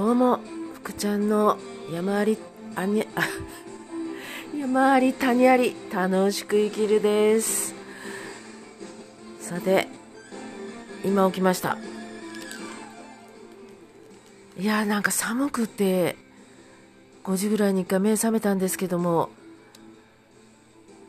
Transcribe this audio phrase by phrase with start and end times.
[0.00, 0.40] どうも
[0.76, 1.58] 福ちゃんの
[1.92, 2.38] 山あり
[2.74, 3.28] あにあ
[4.58, 7.74] 山あり谷あり楽しく生きるです。
[9.42, 9.88] さて
[11.04, 11.76] 今起きました。
[14.58, 16.16] いやーなんか寒くて
[17.24, 19.28] 5時ぐらいに1回目覚めたんですけども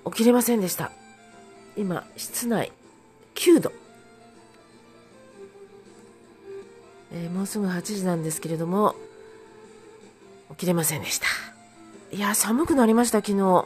[0.07, 0.91] 起きれませんでした。
[1.77, 2.73] 今室内
[3.35, 3.80] 9度。
[7.33, 8.95] もうすぐ8時なんですけれども
[10.51, 11.27] 起きれませんでした。
[12.11, 13.65] いや寒くなりました昨日。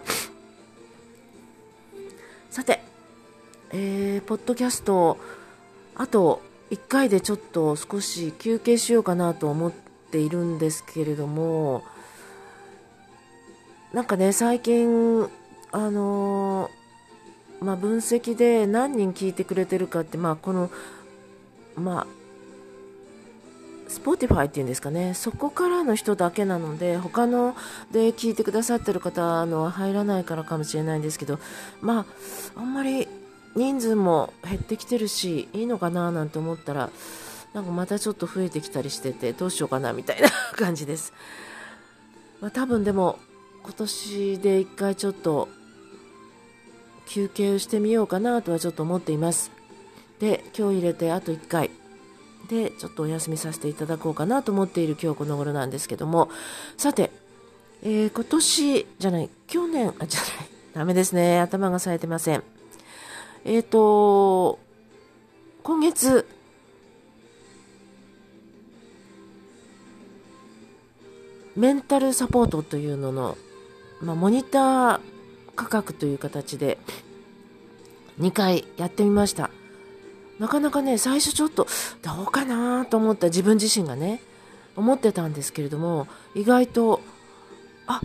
[2.50, 2.82] さて
[3.72, 5.18] えー、ポッドキャスト
[5.96, 6.42] あと
[6.72, 11.84] 1回でちょっと少し休憩しようかなと思っているんですけれども
[13.92, 15.28] なんかね最近
[15.72, 20.70] あのー、まあ、分析で何人聞いてくれてるかって、まあ、この
[21.76, 22.08] まあ
[23.88, 27.56] Spotify っていうんですかね、そこからの人だけなので、他の
[27.92, 31.40] で聞いてくださってる方のは入らないからかもしれないんですけど、
[31.82, 32.06] ま
[32.56, 33.08] あ、あんまり
[33.56, 36.90] 人数も減ってきてるし、いいのかななんて思ったら、
[37.54, 41.14] なんかまたちょっと増えてきたりしてて、どうしようかなみたいな 感じです。
[42.42, 43.20] まあ、多分でも、
[43.64, 45.48] 今年で一回ちょっと
[47.08, 49.52] 休憩をしてみようかなとはちょっと思っています。
[50.20, 51.70] で、今日入れてあと1回。
[52.48, 56.30] でちょっとお休みさせていただこうかなと思っている今日この頃なんですけども。
[56.78, 57.12] さて、
[57.84, 60.30] えー、今年じゃない去年あじゃない
[60.74, 61.40] ダメですね。
[61.40, 62.44] 頭が冴えてません。
[63.46, 64.60] えっ、ー、と
[65.64, 66.28] 今月
[71.56, 73.38] メンタルサポートというのの、
[74.02, 75.00] まあ、モニター
[75.56, 76.78] 価格という形で
[78.20, 79.50] 2回やってみました。
[80.40, 81.68] なかなかね最初ちょっと
[82.02, 84.22] どうかなと思った自分自身がね
[84.76, 87.02] 思ってたんですけれども意外と
[87.88, 88.02] あ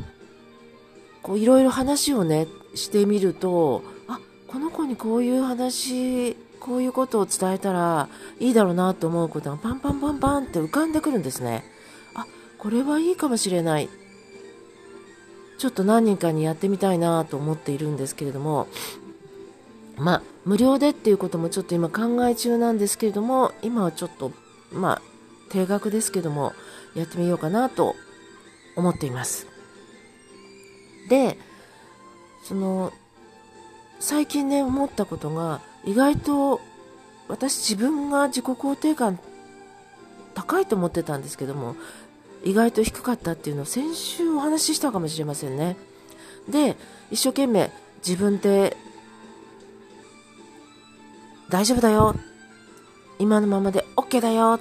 [1.23, 8.09] こういろいろ話をねしてみるとあこの子にこういう話こういうことを伝えたら
[8.39, 11.65] いいだろうなと思うことがパンパンパンパンって浮かんでくるんですね。
[12.15, 12.27] あ
[12.59, 13.89] これはいいかもしれない。
[15.59, 18.67] ちょっと何人かにやってみたいなと思っているんですけれども
[20.01, 24.33] まあ、無料でっていうこともちょっと今考え中なんですけれども、今はちょっと、
[24.73, 25.03] まあ、
[25.51, 26.53] 定額ですけども、
[26.95, 27.95] やってみようかなと
[28.77, 29.47] 思っています。
[31.09, 31.37] で、
[32.45, 32.93] その、
[33.99, 36.61] 最近ね、思ったことが、意外と
[37.29, 39.19] 私自分が自己肯定感
[40.35, 41.77] 高いと思ってたんですけども、
[42.45, 45.77] 意外と低かったっていうのを先週お話ししたかもしれませんね。
[46.49, 46.77] で、
[47.11, 47.71] 一生懸命
[48.07, 48.77] 自分で
[51.51, 52.15] 大丈夫だよ。
[53.19, 54.61] 今のままで OK だよ。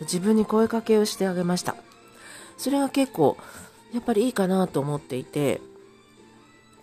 [0.00, 1.76] 自分に声かけをしてあげました。
[2.58, 3.36] それが結構
[3.92, 5.60] やっぱりいいかなと思っていて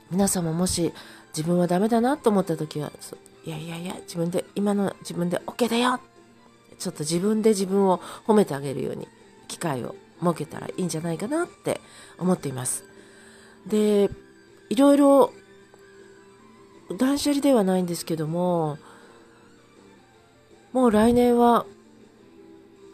[0.09, 0.93] 皆さんももし
[1.35, 2.91] 自分はダメだなと思った時は
[3.45, 5.99] いやいやいや自分で今の自分で OK だよ。
[6.79, 9.07] ちょっと自分で自分を褒めてあげるように
[9.47, 11.81] 機会を設けたらいいんじゃないかなって
[12.17, 12.85] 思っています。
[13.67, 14.09] で
[14.69, 15.33] いろいろ
[16.97, 18.77] 断捨離ではないんですけども
[20.73, 21.65] もう来年は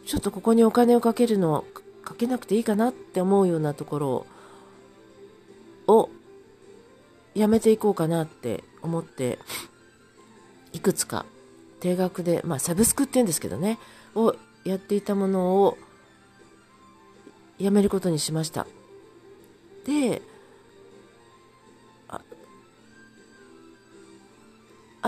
[0.06, 1.64] ちょっとここにお金をかけるの
[2.02, 4.26] かけなくていいかなって思うようなところ
[5.86, 6.10] を
[7.34, 9.38] やめていこうかなって思って
[10.72, 11.26] いくつか
[11.80, 13.78] 定額でまあサブスクって言うんですけどね
[14.14, 14.34] を
[14.64, 15.78] やっていたものを
[17.58, 18.66] やめることにしました。
[19.84, 20.22] で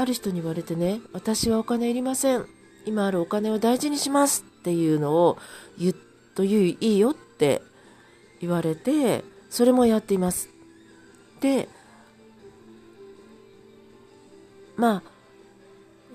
[0.00, 2.46] ある人に言われてね、私はお金いりません。
[2.86, 5.38] 今あるお金を大事にしますっていうのを
[5.78, 5.94] 言っ
[6.34, 7.62] といいいよって
[8.40, 10.48] 言われて、それもやっています。
[11.40, 11.68] で、
[14.76, 15.02] まあ、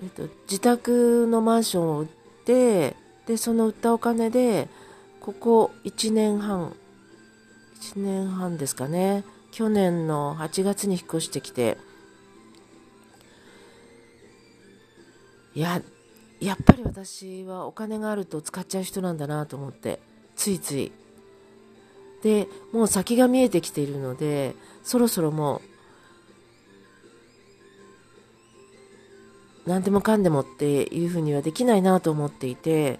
[0.02, 2.08] えっと、自宅のマンションを売っ
[2.44, 2.96] て、
[3.26, 4.68] で、その売ったお金で、
[5.20, 6.74] ここ1年半、
[7.80, 11.78] 1年半ですかね、去年の8月に引っ越してきて、
[15.56, 15.80] いや
[16.38, 20.00] やっぱり私はお金があると使っちゃう人なんだなと思って
[20.36, 20.92] ついつい。
[22.22, 25.62] でもう先が見えてきているのでそろそろも
[29.66, 32.98] う何でもかんでもっていうふうにはできないなと思っていて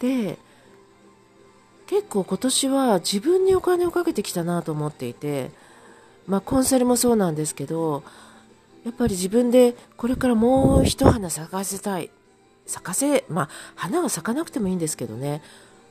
[0.00, 0.38] で
[1.86, 5.50] 結構今年は自分にお金をかけてきたなと思っていて
[6.26, 8.02] まあコンサルもそうなんですけど
[8.86, 12.08] やっぱり自分でこれからもう一花咲かせたい。
[12.66, 15.42] 咲かせ、まあ、花は咲かなくてもいいんですけどね、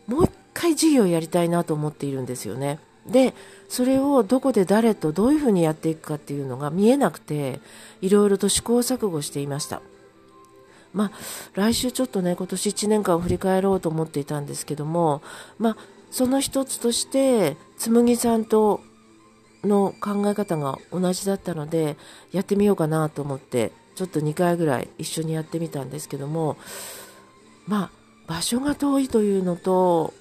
[0.08, 2.80] もう一回事業やりたいなと思っているんですよね。
[3.06, 3.34] で、
[3.68, 7.60] それをどこで誰とどういうふうにやっていくかっていうのが見えなくて、
[8.02, 9.82] いろいろと試行錯誤していました。
[10.94, 11.12] まあ、
[11.54, 15.22] 来週ちょっとね、今年1年間を振り返ろうと思っていたんですけども、
[15.60, 15.78] まあ、
[16.12, 18.80] その一つとして、つむぎさんと
[19.66, 21.98] の考え方が同じだったので、
[22.32, 26.58] やってみようかなと思って、ちょっと2回ぐらい一緒にやってみたんですけども、
[27.68, 27.92] まあ、
[28.28, 30.14] 場所が遠いというのと、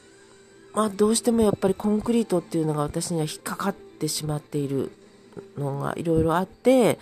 [0.75, 4.91] まあ、どうしてもやっぱりコンクリートっていうのが私には引っかかってしまっている
[5.57, 6.99] のがいろいろあって、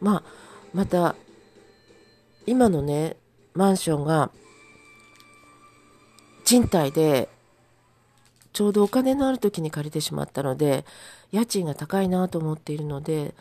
[0.00, 0.22] まあ、
[0.74, 1.14] また、
[2.46, 3.16] 今のね、
[3.54, 4.30] マンションが、
[6.44, 7.28] 賃貸で、
[8.52, 10.84] ちょうどお金のある時に借りてしまったので、
[11.32, 13.34] 家賃が高いなと思っているので、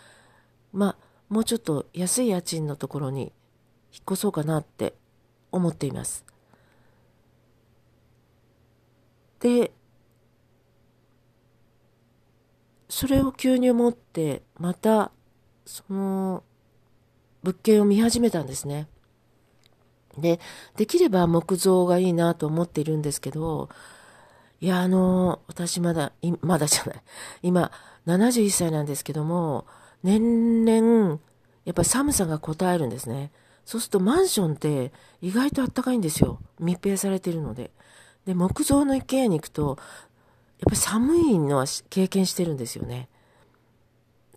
[0.73, 3.33] まあ、もうちょっと安い家賃のところに
[3.93, 4.95] 引っ越そうかなって
[5.51, 6.25] 思っています。
[9.41, 9.71] で、
[12.87, 15.11] それを急に思って、また、
[15.65, 16.43] その、
[17.43, 18.87] 物件を見始めたんですね。
[20.17, 20.39] で、
[20.75, 23.69] できれば木造がいいなと思っているんですけど、
[24.61, 27.03] いや、あの、私まだ、 まだじゃない。
[27.41, 27.71] 今、
[28.05, 29.65] 71歳なんですけども、
[30.03, 31.19] 年々、
[31.65, 33.31] やっぱり寒さが応えるんですね。
[33.65, 34.91] そうするとマンションって
[35.21, 36.39] 意外と暖かいんですよ。
[36.59, 37.71] 密閉されてるので。
[38.25, 39.77] で、木造の一軒家に行くと、やっ
[40.65, 43.09] ぱり寒いのは経験してるんですよね。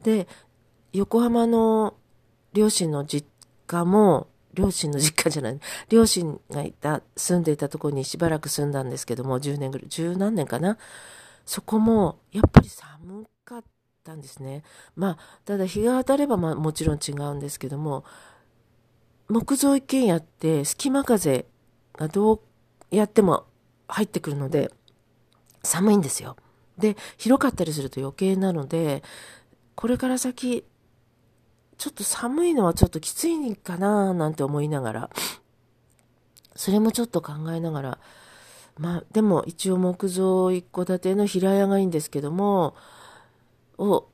[0.03, 0.27] で、
[0.93, 1.94] 横浜の
[2.55, 3.27] 両親の実
[3.67, 10.79] 家も、両親の実家じゃない、両親がいた、住んでいたところにしばらく住んだんですけども、10年ぐらい、十何年かな。
[11.45, 13.65] そこも、やっぱり寒かっ
[14.03, 14.62] たんですね。
[14.97, 18.05] まあ、ただ日が当たれば、まあ、もちろん違うんですけども、
[19.29, 21.47] 木造一軒家って隙間風
[21.95, 22.41] がどう
[22.91, 23.47] やっても
[23.89, 24.71] 入ってくるので、
[25.62, 26.37] 寒いんですよ。
[26.79, 29.03] で、広かったりすると余計なので、
[29.75, 30.65] これから先、
[31.79, 35.11] ちょっと寒いのはちょっときついかななんて思いながら、
[36.56, 37.99] それもちょっと考えながら、
[38.79, 42.75] まあ、でも一応木造一戸建ての平屋がいいんですけども、
[43.79, 44.09] を、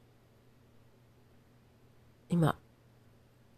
[2.28, 2.56] 今、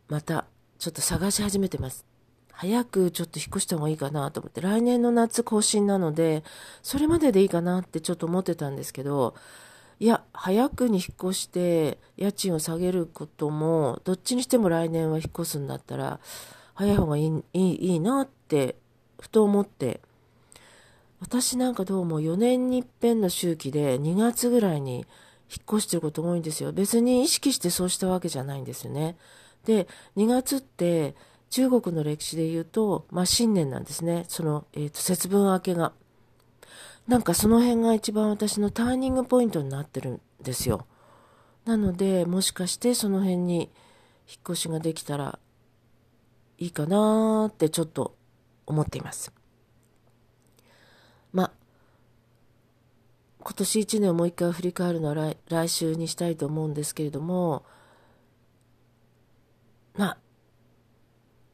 [0.09, 0.47] また
[0.79, 2.05] ちょっと探し始めてます。
[2.53, 6.45] 早くちょっと引っ越した方がいいかなと思って、来年の夏更新なので、
[6.83, 9.35] それまででいいかなってちょっと思ってたんですけど、
[10.01, 16.21] いや、早くに引っ越して家賃を下げることも、どっちにしても来年は引っ越すんだったら、
[16.75, 18.77] 早い方がいいいいいいなって、
[19.21, 20.01] ふと思って、
[21.21, 25.07] 私なんかどうも4年に一遍の周期で2月ぐらいに引っ
[25.69, 26.73] 越してること多いんですよ。
[26.73, 29.17] 別に意識してそうしたわけじゃないんですよね。
[29.65, 29.87] で、
[30.17, 31.15] 2月って、
[31.51, 34.25] 中国の歴史で言うと、まあ、新年なんですね。
[34.29, 35.93] その、えっ、ー、と、節分明けが。
[37.07, 40.87] なんかその辺が一番私のターニングポイントになってるんですよ。
[41.65, 43.71] なので、もしかしてその辺に
[44.29, 45.39] 引っ越しができたら
[46.59, 48.17] いいかなってちょっと
[48.67, 49.33] 思っています。
[51.33, 51.53] まあ、
[53.41, 57.65] 今年1年をもう一回振り返るのは来来週にしたいと思うんですけれども、
[59.95, 60.19] まあ、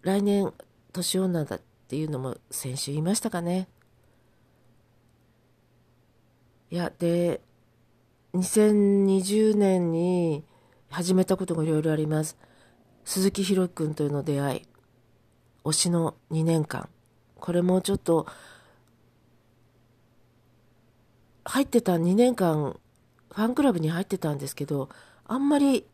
[0.02, 0.52] 来年
[0.92, 3.68] 年女だっていうのも先週言いましたかね。
[6.70, 7.40] いや、で、
[8.34, 10.44] 2020年に
[10.90, 12.36] 始めたことがいろいろあります。
[13.04, 14.62] 鈴木宏君との出会い。
[15.64, 16.90] 推しの2年間。
[17.36, 18.26] これもちょっと、
[21.46, 22.78] 入ってた2年間、
[23.32, 24.90] ファンクラブに入ってたんですけど、
[25.24, 25.86] あんまり、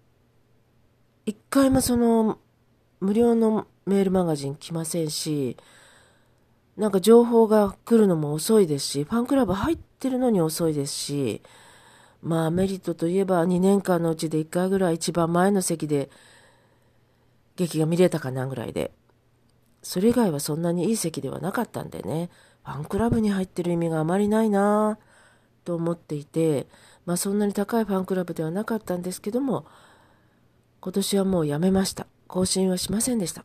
[1.25, 2.41] 一回もその、
[2.99, 5.57] 無料のメールマガジン来ませんし、
[6.77, 11.43] なんか情報が来るのも遅いですし、ファンクラブ入ってるのに遅いですし、
[12.23, 16.11] まあメリットといえば2年間のうちで1回ぐらい一番前の席で
[17.57, 18.93] 劇が見れたかなぐらいで、
[19.83, 22.31] それ以外はそんなにいい席ではなかったんでね、
[22.65, 26.67] ファンクラブに入ってる意味があまりないなぁと思っていて、
[27.07, 29.67] まあそんなに高いファンクラブではなかったんですけども、
[30.81, 32.07] 今年はもうやめました。
[32.27, 33.45] 更新はしませんでした。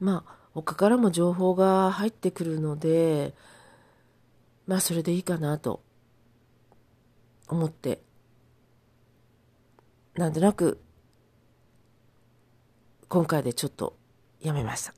[0.00, 3.34] まあ、他からも情報が入ってくるので、
[4.66, 5.82] まあ、それでいいかなと
[7.48, 8.00] 思って、
[10.14, 10.80] なんとなく、
[13.08, 13.96] 今回でちょっと
[14.40, 14.94] やめました。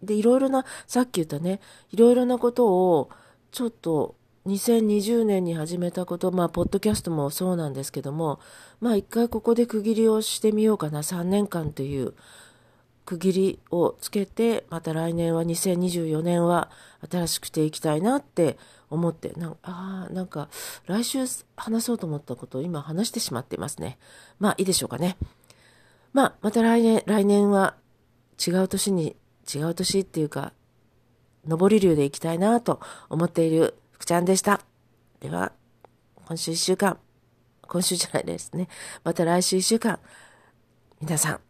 [0.00, 3.10] で、いろいろな、さっき言ったね、いろいろなことを、
[3.50, 4.14] ちょっと、
[4.46, 8.40] 2020年に始めたこと、まあ、ポッドキャストもそうなんですけども、
[8.80, 12.14] まあ、一回ここで区切りをしてみようかな、3年間という、
[13.10, 16.70] 区切りをつけて、また来年は2024年は
[17.10, 18.56] 新しくていきたいなって
[18.88, 20.48] 思って、なんあなんか
[20.86, 21.18] 来週
[21.56, 23.98] 話そうと思ったことを今話してしまっていますね。
[24.38, 25.16] まあいいでしょうかね。
[26.12, 27.74] まあまた来年、来年は
[28.46, 29.16] 違う年に、
[29.52, 30.52] 違う年っていうか、
[31.44, 34.60] 上り流でいきたいなと思っている福ちゃんでした。
[35.18, 35.50] では、
[36.26, 36.96] 今週一週間、
[37.62, 38.68] 今週じゃないですね。
[39.02, 39.98] また来週一週間、
[41.00, 41.40] 皆さん、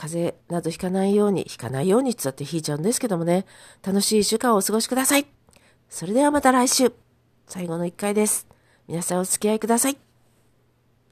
[0.00, 3.44] 風邪などひかないように、ひかないようにって言って引いちゃうんですけどもね、
[3.86, 5.26] 楽しい週間をお過ごしください。
[5.90, 6.94] それではまた来週。
[7.46, 8.46] 最後の一回です。
[8.88, 10.09] 皆さんお付き合いください。